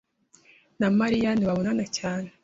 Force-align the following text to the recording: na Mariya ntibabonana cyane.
na 0.79 0.87
Mariya 0.99 1.29
ntibabonana 1.33 1.85
cyane. 1.97 2.29